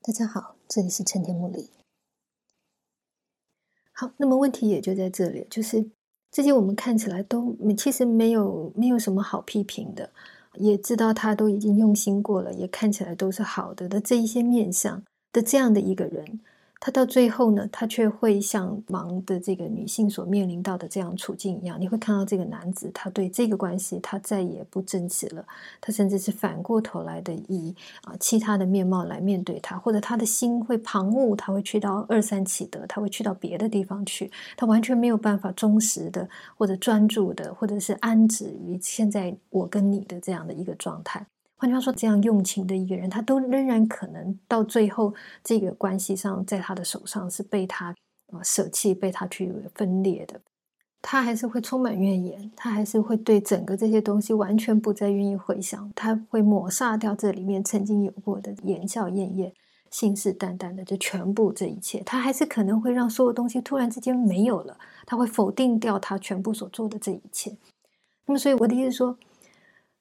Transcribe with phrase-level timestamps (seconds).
[0.00, 1.70] 大家好，这里是陈天木里。
[3.92, 5.90] 好，那么问题也就在这里，就是
[6.30, 10.10] 这些我们看起来都其实没有没有什么好批评的，
[10.54, 15.02] 也知道他都已经用心过了，也看起来都是好的的这一些面相
[15.32, 16.40] 的这样的一个人。
[16.80, 25.44] 他到最后呢，他却会像盲的这个女性所面临到的这样处境一样，你会看到这个男子，他对这个关系他再也不珍惜了，
[25.80, 27.74] 他甚至是反过头来的以
[28.04, 41.26] 啊其他的面貌来面对他，或者他的心会旁骛，他会去到二三起德，他会去到别的地方去，他完全没有办法忠实的或者专注的，或者是安止于现在我跟你的这样的一个状态。
[41.60, 45.12] 换句话说，这样用情的一个人，他都仍然可能到最后，
[45.42, 47.88] 这个关系上，在他的手上是被他
[48.32, 50.40] 啊舍弃，被他去分裂的。
[51.02, 59.52] 他还是会充满怨言，他还是会对整个这些东西完全不再愿意回想，他会抹杀掉这里面曾经有过的言笑晏晏、
[59.90, 62.00] 信誓旦旦的就全部这一切。
[62.06, 67.56] 他还是可能会让所有东西突然之间没有了，他会否定掉他全部所做的这一切。
[68.26, 69.18] 那么，所以我的意思说。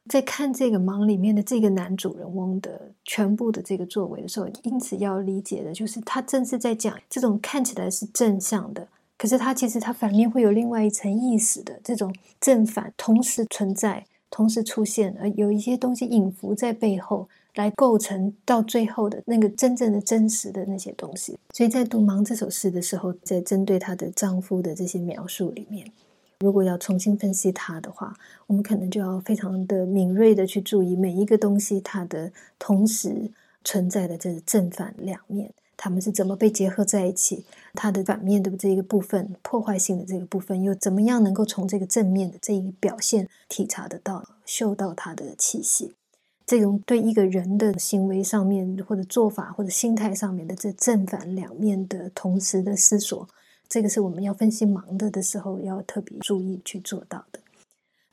[0.08, 21.38] 在看这个忙里面的这个男主人翁的全部的这个作为的时候，因此要理解的就是，他正是在讲这种看起来是正向的，可是他其实他反面会有另外一层意思的这种正反同时存在、同时出现，而有一些东西隐伏在背后，来构成到最后的那个真正的真实的那些东西。
[21.54, 25.92] 所以在读《盲》这首诗的时候，在针对她的丈夫的这些描述里面。
[26.40, 28.14] 如果要重新分析它的话，
[28.46, 33.32] 我们可能就要非常的敏锐的去注意每一个东西它的同时
[33.64, 37.44] 存在的这正反两面，它们是怎么被结合在一起？
[37.74, 45.94] 它的反面的这一个部分，破坏性的这个部分，又怎么样能够从这个正面的这一个表现体察得到、嗅到它的气息？
[46.46, 53.28] 这种对一个人的行为上面或者做法或者心态上面的这正反两面的同时的思索。
[53.70, 57.40] 这个是我们要分析盲的的时候要特别注意去做到的。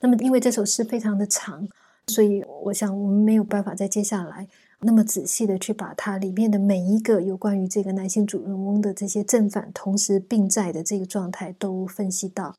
[0.01, 1.67] 那么，因为这首诗非常的长，
[2.09, 4.49] 所以我想我们没有办法在接下来
[4.81, 12.55] 那么仔细的去把它里面的每一个有关于这个男性主人翁的这些正反同时并在的这个状态都分析到。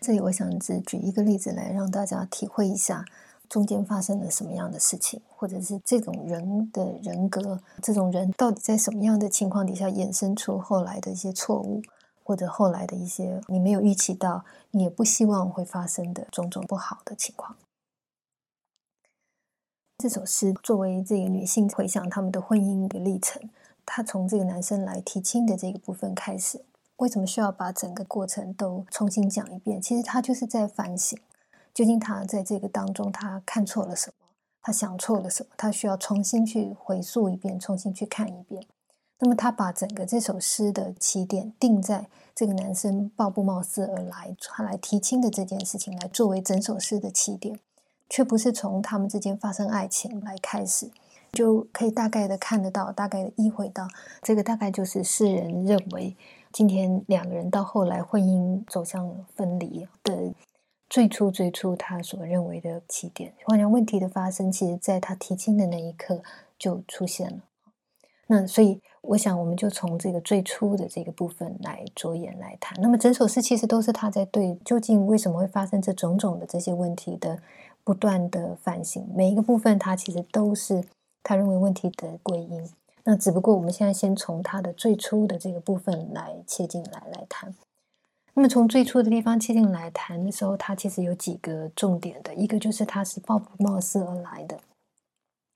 [0.00, 3.04] 这里，我想只举一个例子来让大家体会一下
[3.48, 11.82] 中间发生了什么样的事情，或者是这种人的人格，这种人到底在什么样的情况底下衍生出后来的一些错误。
[12.22, 17.56] 或者后来的一些你没有预期到，也不希望会发生的种种不好的情况。
[19.98, 23.50] 这首诗作为这个女性回想他们的婚姻的历程，
[23.84, 26.64] 她从这个男生来提亲的这个部分开始，
[26.96, 29.78] 为什么需要把整个过程都重新讲一遍？
[29.78, 31.18] 其实她就是在反省，
[31.74, 34.28] 究竟她在这个当中她看错了什么，
[34.62, 38.64] 她想错了什么，她需要重新去回溯一遍，重新去看一遍。
[39.20, 47.60] 那么他把整个这首诗的起点定在这个男生抱不冒失而来，他来提亲的这件事情来作为整首诗的起点，
[48.08, 50.90] 却不是从他们之间发生爱情来开始，
[51.32, 53.86] 就可以大概的看得到，大概的意会到，
[54.22, 56.16] 这个大概就是世人认为
[56.50, 60.32] 今天两个人到后来婚姻走向分离的
[60.88, 63.34] 最初最初他所认为的起点。
[63.44, 66.22] 换言问题的发生，其实在他提亲的那一刻
[66.58, 67.40] 就出现了。
[68.32, 72.80] 那所以，我想我们就从这个最初的这个部分来着眼来谈。
[72.80, 77.36] 那么整首诗其实都是他在对究竟为什么会发生这种种的这些问题的
[77.82, 79.04] 不断的反省。
[79.16, 80.84] 每一个部分，他其实都是
[81.24, 82.64] 他认为问题的归因。
[83.02, 87.52] 那只不过我们现在先从他的最初的这个部分来切进来来谈。
[88.34, 94.56] 那么从最初的地方切进来谈的时候，他其实有几个重点的，一个就是他是抱不冒失而来的。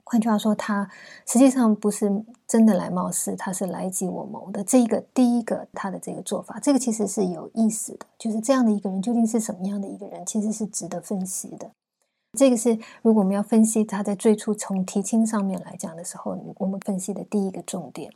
[0.05, 0.89] 换句话说，他
[1.27, 2.11] 实际上不是
[2.47, 4.63] 真的来冒失，他是来即我谋的。
[4.63, 8.07] 这一个第一个他的这个做法，这个其实是有意思的。
[8.19, 11.71] 就是这样的一个人究竟是什么样的一个人，其实是值得分析的。
[12.37, 18.13] 这个是如果我们要分析他在最初从提亲上面来讲的时候，我们分析的第一个重点。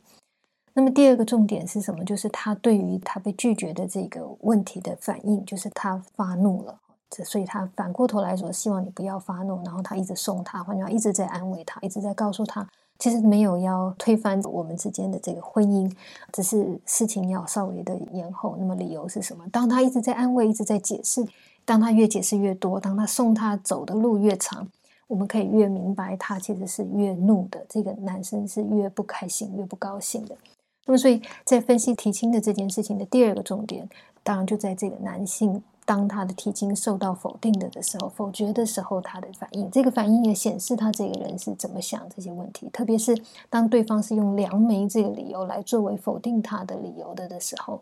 [0.73, 2.05] 那么第二个重点是什么？
[2.05, 6.79] 就是他对于他被拒绝的这个问题的反应，就是他发怒了。
[7.23, 12.65] 所以他反过头来说，希望你不要发怒，然后他一直送他，换句话一直在安慰他，一直在告诉他，
[12.99, 15.91] 其实没有要推翻我们之间的这个婚姻，
[16.31, 18.55] 只是事情要稍微的延后。
[18.59, 19.43] 那么理由是什么？
[19.51, 21.27] 当他一直在安慰，一直在解释，
[21.65, 24.67] 当他越解释越多，当他送他走的路越长，
[25.07, 27.65] 我们可以越明白他其实是越怒的。
[27.67, 30.37] 这个男生是越不开心、越不高兴的。
[30.85, 33.89] 那么，所以在分析提亲的这件事情的第二个重点，
[34.21, 35.61] 当然就在这个男性。
[35.89, 42.69] 当他的提亲受到否定的的时候，否决的时候，他的反应，这个反应也显示他这个人是怎么想这些问题。
[42.71, 43.19] 特别是
[43.49, 47.81] 当对方是用良媒这个理由来作为否定他的理由的的时候，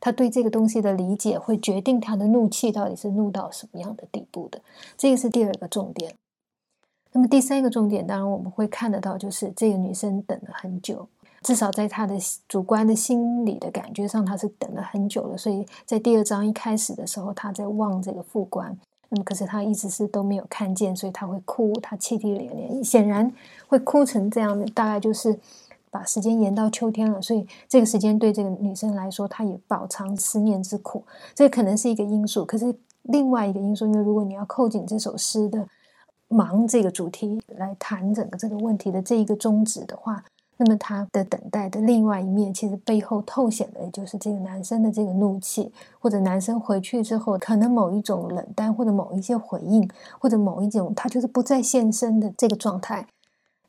[0.00, 4.58] 他对这个东西的理解会决定他的怒气到底是怒到什么样的地步的。
[4.96, 6.14] 这个是第二个重点。
[7.12, 11.06] 那么第三个重点，当然我们会看得到，就是这个女生等了很久。
[11.42, 12.14] 至少在他的
[12.48, 15.36] 主观的心理的感觉上，他是等了很久了。
[15.36, 18.76] 所以在第二章一开始的时候，他在望这个副官，
[19.08, 23.30] 那么可是他一直是都没有看见，所以他会哭，他泣涕连连，显然
[23.66, 25.38] 会哭成这样的，大概就是
[25.90, 27.20] 把时间延到秋天了。
[27.20, 31.04] 所以这个时间对这个女生来说，她也饱尝思念之苦，
[31.34, 32.44] 这可能是一个因素。
[32.44, 35.66] 可是另外一个因素，因为如果你要扣紧这首诗的
[36.28, 40.24] 忙这个主题来谈整个这个问题的这一个宗旨的话。
[40.56, 49.88] 那么他的等待的另外一面，其实背后透显的，就是这个男生的这个怒气，或者男生回去之后，可能某一种冷淡，或者某一些回应，
[50.20, 53.06] 或者某一种他就是不再现身的这个状态。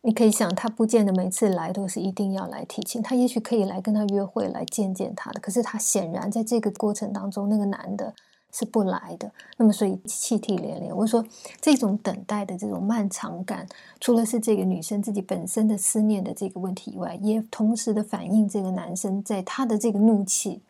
[0.02, 5.40] 你可以想，他不见得每次来都是一定要来提亲，他也许可以来跟他约会，来见见他的。
[5.40, 8.14] 可是他显然在这个过程当中，那个男的。
[8.54, 10.96] 是不来的，那么所以泣涕连连。
[10.96, 11.26] 我说
[11.60, 13.68] 这种等待的这种漫长感，
[14.00, 20.62] 除了是这个女生自己本身的思念的这个问题以外，也同时的反映这个男生在他的这个怒气，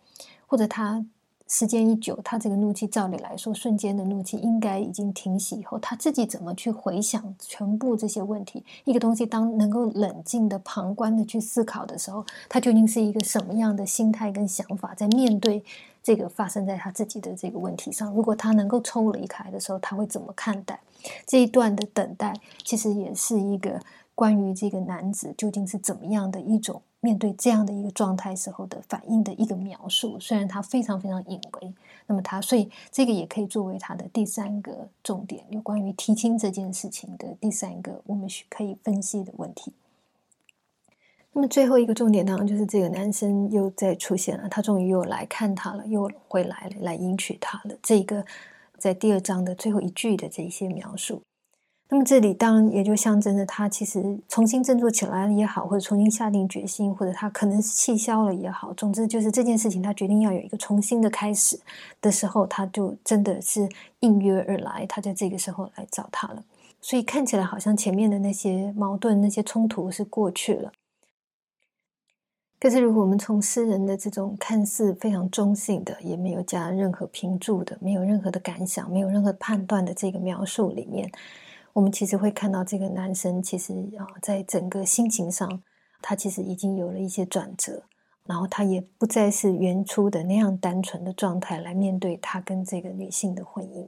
[0.48, 1.06] 或者他
[1.48, 8.64] 时间一久，他这个怒气照理来说，瞬间的怒气应该已经停息以后，他自己怎么去回想全部这些问题？
[8.86, 15.64] 一个东西当能够冷静的旁观的去思考的时候，他究竟是一个什么样的心态跟想法，在面对？
[16.02, 20.78] 这个发生在他自己的这个问题上，如果他能够抽离开的时候，他会怎么看待
[21.26, 22.34] 这一段的等待？
[22.66, 23.80] 其实也是一个
[24.14, 30.18] 关于这个男子究竟是怎么样的一种面对这样的一个状态时候的反应的一个描述。
[30.22, 31.74] 虽然他非常非常隐微，
[32.08, 39.74] 那么他所以这个也可以作为他的第三个重点，有关于提亲这件事情的第三个我们可以分析的问题。
[41.34, 47.76] 那么最后一个重点当然就是这个男生又再出现了，他终于又来看他了，又回来了，来迎娶他了。
[47.84, 48.26] 这个
[48.78, 51.22] 在第二章的最后一句的这一些描述，
[51.94, 61.60] 那么这里当然也就象征着他其实重新振作起来也好，或者重新下定决心，或者他可能是气消了也好，总之就是这件事情他决定要有一个重新的开始
[62.02, 63.70] 的时候，他就真的是
[64.00, 66.44] 应约而来，他在这个时候来找他了。
[66.82, 70.72] 所以看起来好像前面的那些矛盾、那些冲突是过去了。
[72.60, 81.12] 可是，如果我们从诗人的这种看似非常中性的，也没有加任何评注的，没有任何的感想，没有任何判断的这个描述里面，
[81.74, 85.62] 我们其实会看到这个男生其实啊，在整个心情上，
[86.02, 87.84] 他其实已经有了一些转折，
[88.26, 93.88] 然后他也不再是原初的那样单纯的状态来面对他跟这个女性的婚姻，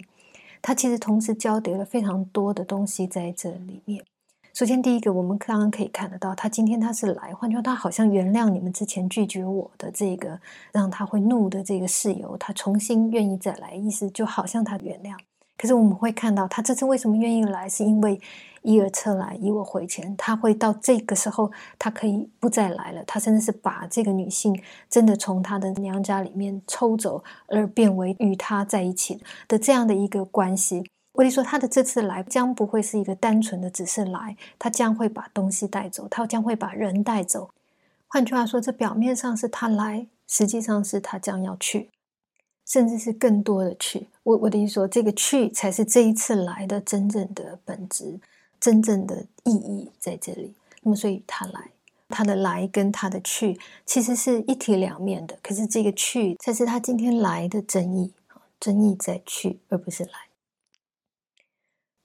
[0.61, 4.03] 他其实同时交叠了非常多的东西在这里面。
[4.51, 10.39] 首先，第一个，我们刚刚可以看得到，他今天他是来，换句话，他好像原谅你们之前拒绝我的这个
[10.71, 15.15] 让他会怒的这个事由，他重新愿意再来，意思就好像他原谅。
[15.57, 18.19] 可是我们会看到，他这次为什么愿意来，是因为
[18.61, 23.03] 以尔车来，以我回前，他会到这个时候，他可以不再来了。
[23.05, 24.59] 他真的是把这个女性
[24.89, 30.83] 真的从他的娘家里面抽走，而变为与他在一起的这样的一个关系。
[31.13, 37.51] 我跟你说，他的这次来将不会是一个单纯的只是来，他将会把东西带走，他将会把人带走。
[38.07, 41.89] 换句话说，这表面上是他来，实际上是他将要去，
[42.65, 44.07] 甚至是更多的去。
[44.23, 48.19] 我我的意思说，这个去才是这一次来的真正的本质，
[48.59, 50.53] 真正的意义在这里。
[50.81, 51.69] 那么，所以他来，
[52.09, 55.37] 他的来跟他的去其实是一体两面的。
[55.41, 58.13] 可是，这个去才是他今天来的真意，
[58.59, 60.11] 真意在去，而不是来。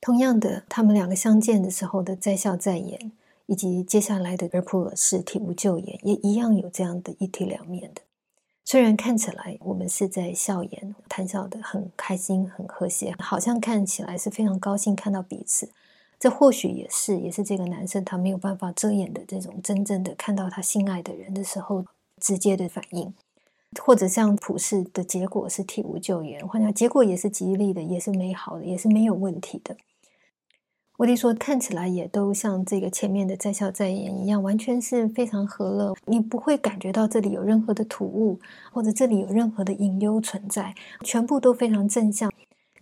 [0.01, 3.13] 同样的，他们两个相见的时候的在笑在言，
[3.47, 8.01] 以及接下来的尔普尔式体无救言，也一样有这样的一体两面的。
[8.65, 15.71] 虽然看起来我们是在笑言谈笑的很开心、很和谐，好像看起来是非常高兴看到彼此。
[16.21, 21.85] 这或许也是，也是这个男生他没有办法遮掩的这种真正的看到他心爱的人的时候
[22.21, 23.13] 直接的反应，
[23.83, 29.77] 或者像普世的结果是体无救援，或者结果也是吉利的，也是美好的，也是没有问题的。
[31.01, 35.95] 我得说，看起来也都像这个前面的在笑在言一样，完全是非常和乐。
[36.05, 38.39] 你不会感觉到这里有任何的突兀，
[38.71, 42.31] 或者这里有任何的隐忧存在，全部都非常正向。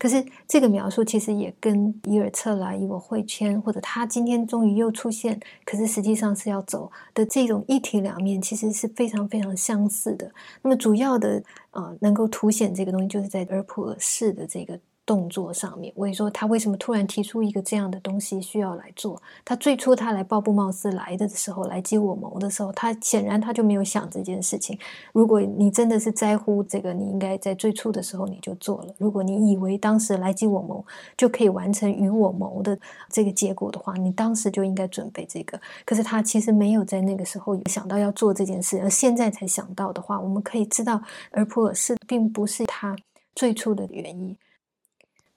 [0.00, 10.28] 可是这个描述其实也跟伊尔策来以我会圈，或者他今天终于又出现，可是实际上是要走的这种一体两面，其实是非常非常相似的。
[10.62, 14.76] 那么主要的呃，能够凸显这个东西，就是在尔普尔市的这个。
[15.08, 19.20] 动作上面，我也说他为什么突然提出一个这样的东西需要来做？
[19.42, 24.78] 他最初他来鲍布茂斯来的时候，来接我谋的时候，他显然他就没有想这件事情。
[25.14, 28.94] 如果你真的是在乎这个，你应该在最初的时候你就做了。
[28.98, 30.84] 如果你以为当时来接我谋
[31.16, 35.58] 就可以完成与我谋的这个结果的话，你当时就应该准备这个。
[35.86, 41.00] 可是他其实没有在那个时候想到要做这件事，而现在才想到的话，我们可以知道，
[41.30, 42.94] 而普尔斯并不是他
[43.34, 44.36] 最初的原因。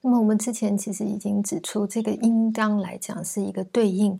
[0.04, 4.20] 那么我们之前其实已经指出，这个应当来讲是一个对应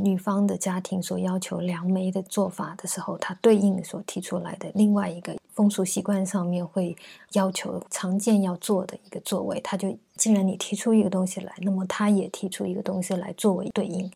[0.00, 6.94] 女方的家庭所要求良媒的做法的时候，它对应所提出来的另外一个风俗习惯上面会
[7.32, 14.10] 要求常见要做的一个作为，他就既然你提出一个东西来，那么他也提出一个东西来作为对应。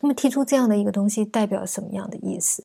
[0.00, 2.62] 那么提出这样的一个东西代表什么样的意思？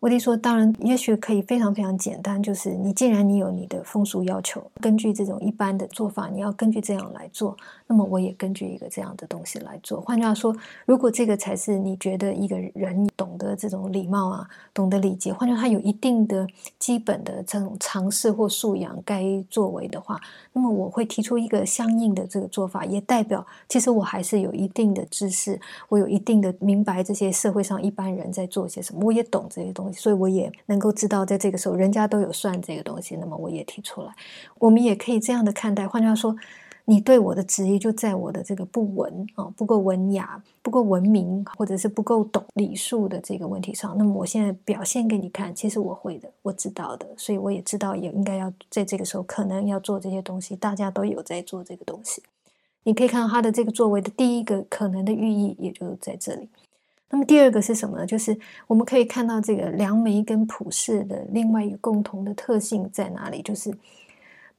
[0.00, 7.54] 我得说，当然，也许可以非常非常简单，就是你既然你有你的风俗要求，根据这种一般的做法，你要根据这样来做，
[7.86, 10.00] 那么我也根据一个这样的东西来做。
[10.00, 20.18] 换句话说，如果这个才是你觉得一个人懂得这种礼貌啊，懂得礼节，换句话他有一定的基本的这种常识或素养该作为的话，
[20.54, 29.89] 那么我会提出一个相应的这个做法，也代表其实我还是有一定的知识，我有一定的明白这些社会上一般人在做些什么，我也懂这些东西。
[29.92, 34.12] 所以我也能够知道，在这个时候，人家都有算这个东西，那么我也提出来。
[34.58, 35.86] 我们也可以这样的看待。
[35.86, 36.36] 换句话说，
[36.86, 43.96] 你对我的质疑就在我的这个不文啊，不够文雅，不够文明，或者是不够懂礼数的这个问题上。
[43.96, 50.56] 那么我现在表现给你看，其实我会的，我知道的，所以我也知道，也应该要在这个时候可能要做这些东西。
[50.56, 52.22] 大家都有在做这个东西，
[52.82, 56.48] 你可以看到他的这个作为的第一个可能的寓意，也就在这里。
[57.10, 58.06] 那么第二个是什么呢？
[58.06, 58.38] 就是
[58.68, 63.42] 我们可以看到这个良媒跟普世的另外一个共同的特性在哪里？
[63.42, 63.74] 就是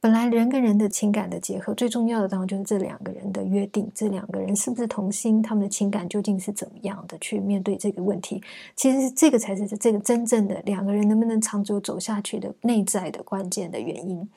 [0.00, 8.42] 本来人跟人的情感的结合，最重要的当然就是这两个人的约定，这两个人是不是同心，他们的情感究竟是怎么样的去面对这个问题？
[8.76, 14.28] 其实是这个才是这个真正的两个人能不能长久走下去的内在的关键的原因。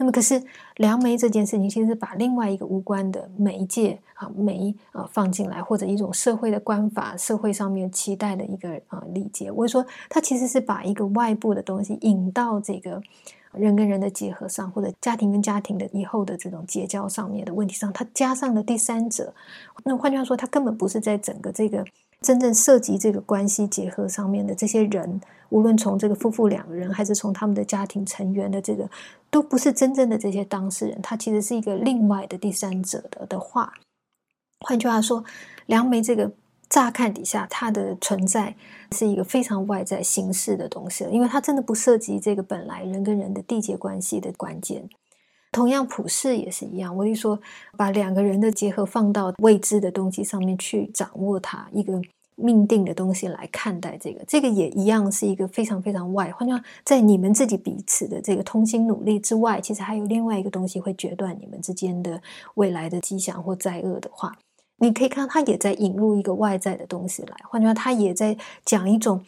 [0.00, 0.42] 那么，可是
[0.76, 13.02] 良媒这件事情，其实把另外一个无关的媒介啊媒啊放进来，或者一种社会的观法、社会上面期待的一个啊礼节，我说它其实是把一个外部的东西引到这个
[13.52, 19.34] 人跟人的结合上，或者家庭跟家庭的以后的这种结交上面的问题上，它加上了第三者。
[19.84, 21.84] 那换句话说，它根本不是在整个这个。
[22.20, 28.88] 真正涉及这个关系结合上面的这些人，无论从这个夫妇两个人，还是从他们的家庭成员的这个，
[29.30, 33.72] 都不是真正的这些当事人，他其实是一个另外的第三者的的话。
[34.60, 35.24] 换句话说，
[35.64, 36.30] 梁梅这个
[36.68, 38.54] 乍看底下，它的存在
[38.92, 44.90] 是一个非常外在形式的东西，因为它真的不涉及这个本来人跟人的缔结关系的关键。
[45.52, 46.96] 同样，普世也是一样。
[46.96, 47.38] 我就说，
[47.76, 52.00] 把两个人的结合放到未知的东西上面去掌握它，一个
[52.36, 56.30] 命定的东西来看待这个，这个也一样是一个非常非常外。
[56.30, 62.22] 换句话在你们自己彼此的这个通心努力之外，其实还有另外一个东西会决断你们之间的
[62.54, 64.32] 未来的吉祥或灾厄的话，
[64.78, 67.36] 你可以看到他也在引入一个外在的东西来。
[67.42, 69.24] 换句话他也在讲一种。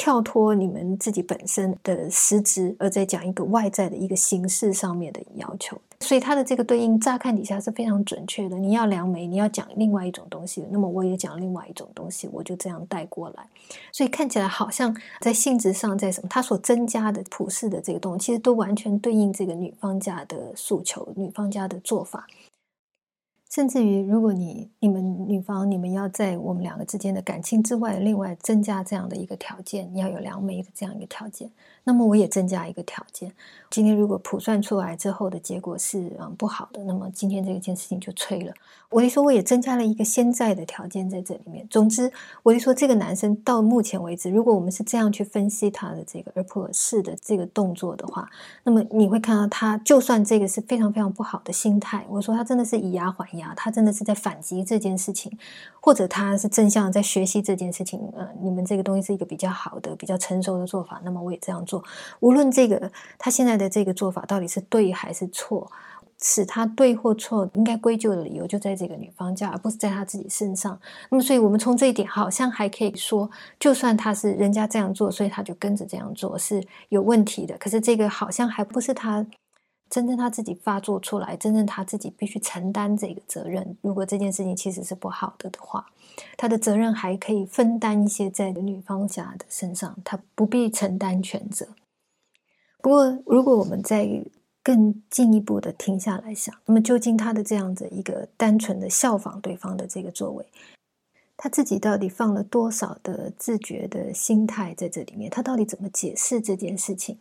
[0.00, 8.58] 跳脱你们自己本身的实质，而在讲一个外在的一个形式上面的要求，所以它的这个对应乍看底下是非常准确的。
[8.58, 13.46] 你要量媒，你要讲另外一种东西，那么我也讲另外一种东西，我就这样带过来，
[13.92, 22.26] 所以看起来好像在性质上在什么，它所增加的普世的这个东西，其实都完全对应这个女方家的诉求，女方家的做法。
[23.50, 31.50] 甚至于，如果你、你们女方、你们要在我们两个之间的感情之外，另外增加这样的一个条件，你要有良媒的这样一个条件，
[31.82, 33.32] 那么我也增加一个条件。
[33.68, 38.54] 今天如果卜算出来之后的结果是嗯不好的，那么今天这件事情就吹了。
[38.88, 41.66] 我就说我也增加了一个现在的条件在这里面。
[41.68, 42.12] 总之，
[42.44, 48.28] 我就说这个男生到目前为止，如果我们是这样去分析他的这个而普尔式的这个动作的话，
[48.62, 55.36] 那么你会看到他，就算这个是非常非常不好的心态，我说他真的是以牙还牙，他真的是在反击这件事情，
[55.80, 58.00] 或者他是正向在学习这件事情。
[58.16, 61.82] 呃，你们这个东西是一个比较好的、比较成熟的做法，那么我也这样做。
[62.20, 65.70] 无论这个他现在的这个做法到底是对还是错。
[66.22, 70.78] 使他对或错，应该归咎的理由就在这个女方家，而不是在他自己身上。
[71.08, 77.56] 那么，所以我们从这一点好像还可以说，就算他是人家这样做，所以他就跟着这样做是有问题的。
[77.56, 79.24] 可是这个好像还不是他
[79.90, 83.76] 真正他自己发作出来，真正他自己必须承担这个责任。
[83.82, 85.84] 如果这件事情其实是不好的的话，
[86.36, 91.66] 他的责任还可以分担一些在女方家的身上，他不必承担全责。
[92.80, 94.08] 不过，如果我们再
[94.62, 100.46] 更进一步的停下来想，那么究竟他的这样子一个单纯的效仿对方的这个作为，
[101.36, 105.30] 他自己到底放了多少的自觉的心态在这里面？
[105.30, 107.18] 他到底怎么解释这件事情？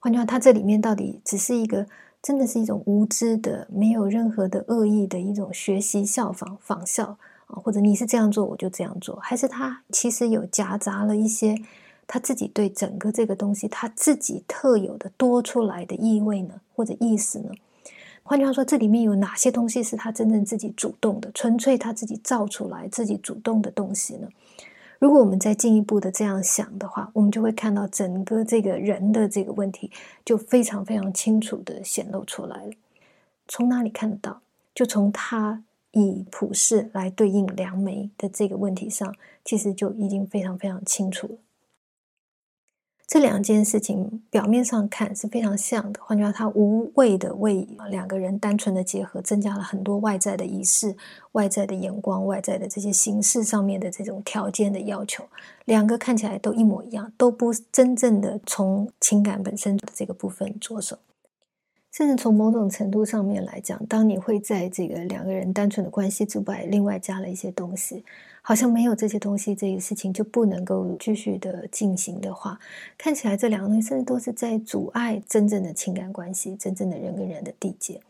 [0.00, 1.86] 换句话，他这里面到底只是一个
[2.22, 7.58] 真的是一种无知的、没有任何的恶意的一种学习、效仿、仿效啊？
[7.62, 11.60] 或者你是这样做，我就这样做，还是他其实有夹杂了一些
[12.06, 17.50] 他自己对整个这个东西他自己特有的多出来的意味呢，或者意思呢？
[18.22, 24.28] 换句话说，这里面有哪些东西是他真正自己主动的、纯粹他自己造出来、自己主动的东西呢？
[25.02, 29.90] 如果我们再进一步的这样想的话，我们就会看到整个这个人的这个问题
[30.24, 32.70] 就非常非常清楚的显露出来了。
[33.48, 34.42] 从哪里看得到？
[34.72, 39.12] 就从他以普世来对应良媒的这个问题上，
[39.44, 41.34] 其实就已经非常非常清楚了。
[43.12, 50.96] 这两件事情表面上看是非常像的，换句话，他无谓的为两个人单纯的结合增加了很多外在的仪式、
[51.32, 55.24] 外在的眼光、外在的这些形式上面的这种条件的要求，
[55.66, 60.96] 两个看起来都一模一样，都不真正的从情感本身的这个部分着手。
[61.90, 68.06] 甚至从某种程度上面来讲，当你会在这个两个人单纯的关系之外，另外加了一些东西，
[68.42, 72.58] 好像没有这些东西，这个事情就不能够继续的进行的话，
[72.98, 78.00] 看起来这两个东西甚至都是在阻碍真正的情感关系，真正的人跟人的缔结，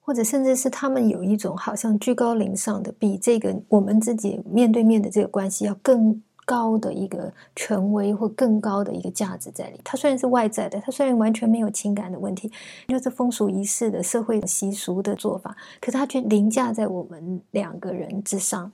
[0.00, 6.22] 或者甚至是他们有一种好像居高临上的，比这个我们自己面对面的这个关系要更。
[6.44, 12.50] 高的一个权威或更高的一个价值在里，它虽然是外在的，它虽然完全没有情感的问题，
[12.88, 18.70] 就是风俗仪式的社会习俗的做法，可是它却凌驾在我们两个人之上。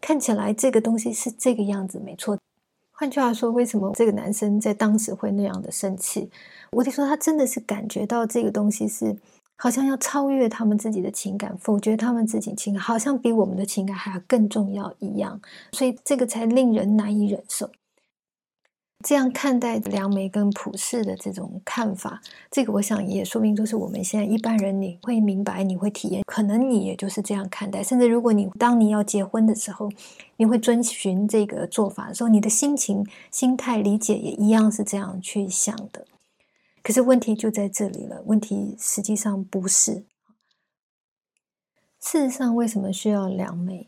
[0.00, 2.38] 看起来这个东西是这个样子，没错。
[2.92, 6.30] 换句话说，为什么这个男生在当时会那样的生气？
[6.72, 9.16] 我得说，他真的是感觉到这个东西是。
[9.60, 15.40] 好像要超越他们自己的情感，否决他们自己情感，好像比我们的情感还要更重要一样，
[15.72, 17.68] 所以这个才令人难以忍受。
[19.04, 27.80] 这样看待梁梅跟普世的这种看法，这个我想也说明，就是我们现在一般人你会明白，你会体验，可能你也就是这样看待。
[27.80, 29.88] 甚至如果你当你要结婚的时候，
[30.36, 36.04] 你会遵循这个做法的时候，你的心情、心态、理解也一样是这样去想的。
[36.82, 38.22] 可是问题就在这里了。
[38.26, 40.04] 问题实际上不是。
[42.00, 43.86] 事实上，为什么需要良媒？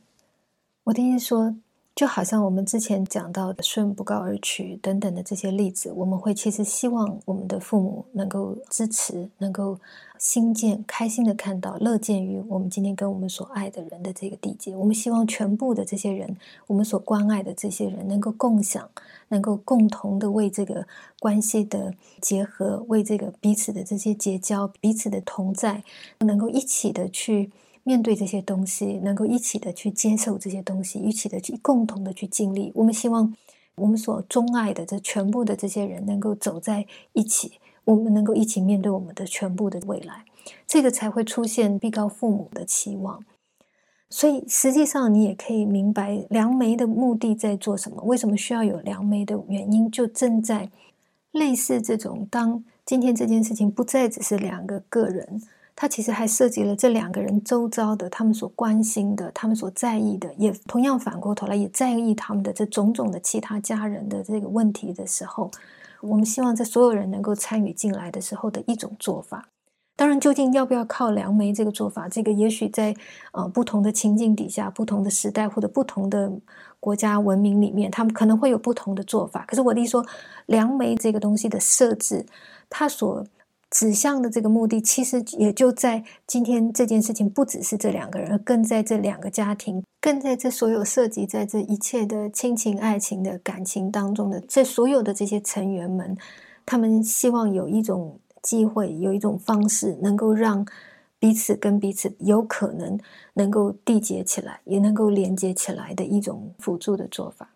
[0.85, 1.57] 我的意思说。
[1.95, 9.79] 就好像我们之前讲到的“顺不告而取”等等的这些例子，我们会其实希望我们的父母能够支持，能够
[10.19, 14.75] 心见开心的看到，乐见于我们今天跟我们所爱的人的这个缔结。
[14.75, 16.35] 我们希望全部的这些人，
[16.69, 18.89] 我们所关爱的这些人，能够共享，
[19.29, 20.87] 能够共同的为这个
[21.19, 25.85] 关系的结合，为这个彼此的这些结交、彼此的同在，
[26.21, 27.51] 能够一起的去。
[27.83, 32.71] 面对这些东西，能够一起的去接受这些东西，一起的去共同的去经历。
[32.75, 33.35] 我们希望
[33.77, 37.53] 我们所钟爱的这全部的这些人能够走在一起，
[37.85, 40.25] 我们能够一起面对我们的全部的未来，
[40.67, 43.25] 这个才会出现必告父母的期望。
[44.11, 48.03] 所以实际上你也可以明白，梁梅的目的在做什么？
[48.03, 50.69] 为什么需要有梁梅的原因，就正在
[51.31, 55.41] 类似这种：当今天这件事情不再只是两个个人。
[55.81, 65.51] 它其实还涉及了这两个人周遭的，他们所关心的，他们所在意的，也同样反过头来也在意他们的这种种的其他家人的这个问题的时候，
[66.03, 69.49] 我们希望在所有人能够参与进来的时候的一种做法。
[69.97, 72.95] 当然，究竟要不要靠梁梅这个做法，这个也许在
[73.33, 76.31] 呃不同的情境底下、不同的时代或者不同的
[76.79, 79.47] 国家文明里面，他们可能会有不同的做法。
[79.49, 80.05] 可是我的意思说，
[80.45, 82.27] 梁梅这个东西的设置，
[82.69, 83.27] 它所。
[83.71, 96.17] 指向的这个目的，其实也就在今天这件事情，不只是这两个人，更在这两个家庭，更在这所有涉及在这一切的亲情、爱情的感情当中的这所有的这些成员们，
[96.67, 100.67] 他们希望有一种机会，有一种方式，能够让
[101.21, 102.99] 彼此跟彼此有可能
[103.35, 107.51] 能够缔结起来，也能够连接起来的一种辅助的做法。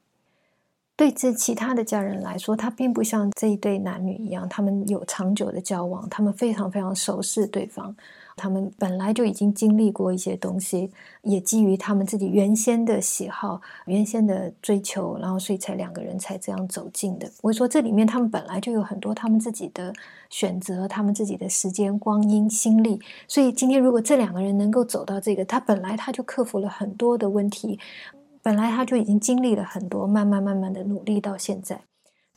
[0.96, 7.94] 对这其他的家人来说，他并不像这一对男女一样，他们有长久的交往，他们非常非常熟悉对方。
[8.36, 10.90] 他们本来就已经经历过一些东西，
[11.22, 17.30] 也基于他们自己原先的喜好、原先的追求，然后所以才两个人才这样走近的。
[17.42, 19.92] 我说这里面他们本来就有很多他们自己的
[20.30, 23.00] 选择，他们自己的时间、光阴、心力。
[23.28, 27.78] 所以今天如果这两个人能够走到这个，他本来他就克服了很多的问题，
[28.44, 31.80] 本来他就已经经历了很多，慢慢慢慢的努力到现在。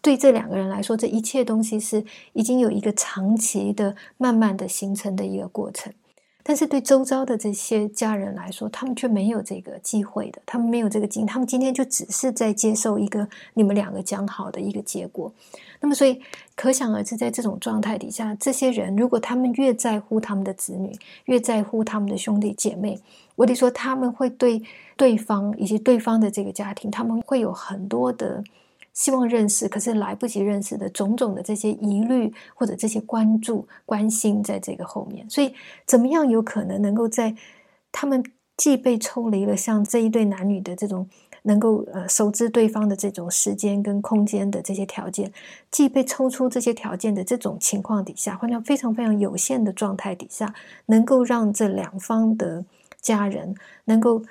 [0.02, 5.92] 对这两个人来说，这一切东西是已经有一个长期的、慢慢的形成的一个过程。
[6.44, 15.30] 但是对周遭的这些家人来说，他们却没有这个机会的，他们没有这个经，他们今天就只是在接受一个你们两个讲好的一个结果。
[15.82, 16.22] 那么，所以
[16.56, 22.98] 可想而知，在这种状态底下，这些人如果他们越在乎他们的子女，越在乎他们的兄弟姐妹，
[23.38, 24.62] 我得说，他们会对
[24.98, 28.44] 对方以及对方的这个家庭，他们会有很多的。
[28.94, 35.54] 希望认识，可是来不及认识的种种的这些疑虑或者这些关注、关心，在这个后面，所以
[35.86, 37.36] 怎么样有可能能够在
[37.92, 38.24] 他们
[38.58, 41.08] 既被抽离了像这一对男女的这种
[41.44, 45.32] 能够呃熟知对方的这种时间跟空间的这些条件，
[45.70, 50.56] 既被抽出这些条件的这种情况底下，换成非常非常有限的状态底下，
[50.88, 52.66] 能够让这两方的
[53.08, 54.24] 家人能够。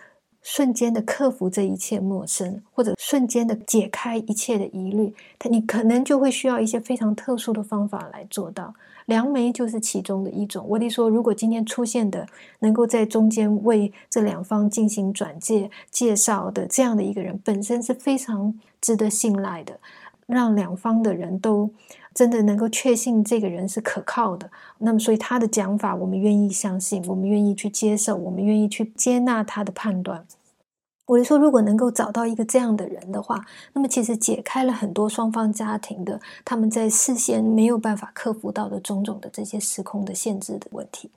[0.48, 5.12] 瞬间的克服这一切陌生，或者瞬间的解开一切的疑虑，
[5.50, 8.72] 你可能就会需要一些非常特殊的方法来做到。
[9.06, 10.64] 梁梅就是其中的一种。
[10.68, 12.28] 我得说，如果今天出现的
[12.60, 19.80] 能够在中间为这两方进行转介介绍的这样的一个人，本身是非常值得信赖的，
[20.26, 21.70] 让两方的人都
[22.14, 24.50] 真的能够确信这个人是可靠的。
[24.78, 30.26] 那么，所以他的讲法，我们愿意相信，我们愿意去接受，我们愿意去接纳他的判断。
[31.06, 41.08] 我就说，如果能够找到一个这样的人的话，那么其实解开了很多双方家庭的他们在事先没有办法克服到的种种的这些时空的限制的问题。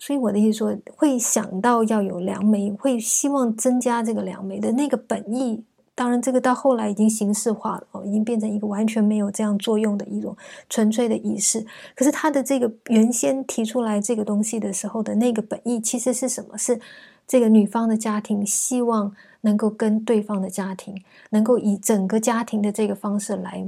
[0.00, 5.62] 所以我的意思说，会想到要有良媒，会希望增加这个良媒的那个本意。
[5.94, 10.36] 当然，这个到后来已经形式化了，哦，已经变成一个完全没有这样作用的一种
[10.68, 11.66] 纯粹的仪式。
[11.94, 16.56] 可是他的这个原先提出来这个东西的时候的那个本意，其实是什么？
[16.56, 16.80] 是。
[17.24, 23.64] 这个女方的家庭希望能够跟对方的家庭能够以整个家庭的这个方式来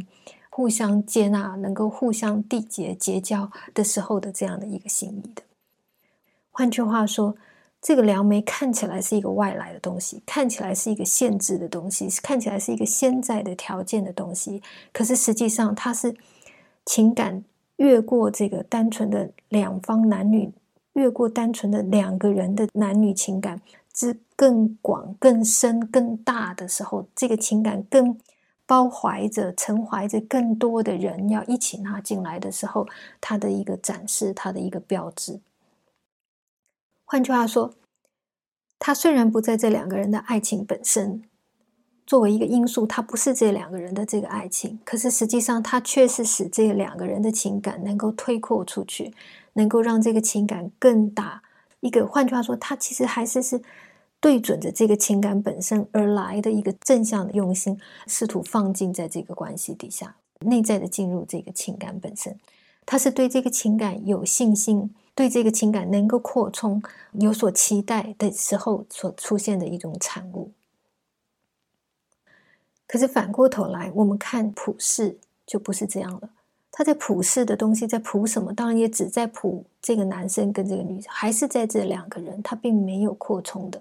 [0.51, 5.43] 互相接纳，能够互相缔结结交的时候的这样的一个心意的。
[6.51, 7.37] 换句话说，
[7.85, 16.17] 这个良媒看起来是一个外来的东西，看起来是一个限制的东西，看起来是一个现在的条件的东西，可是实际上它是
[16.87, 17.45] 情感
[17.77, 20.51] 越过这个单纯的两方男女。
[20.95, 23.61] 越过单纯的两个人的男女情感
[23.93, 28.17] 之更广、更深、更大的时候，这个情感更
[28.65, 32.87] 包怀着、承怀着更多的人要一起纳进来的时候，
[33.21, 35.41] 它的一个展示，它的一个标志。
[37.15, 37.73] 换句话说，
[38.81, 41.23] 他虽然不在这两个人的爱情本身
[42.05, 49.15] 作为一个因素，他不是这两个人的这个爱情，可是实际上，他却是使这两个人的情感能够推扩出去。
[49.53, 51.41] 能够让这个情感更大，
[51.79, 53.63] 一个换句话说，他其实还是是
[54.19, 62.37] 对准着这个情感本身而来的一个正向的用心，试图放进在这个关系底下，内在的进入这个情感本身，
[62.85, 70.51] 他是对这个情感有信心，对这个情感能够扩充有所期待的时候所出现的一种产物。
[72.87, 76.31] 可是反过头来，我们看普世就不是这样了。
[76.71, 78.53] 他在普世的东西在普什么？
[78.53, 83.81] 当然也只在普这个男生跟这个女生，还是在这两个人，他并没有扩充的。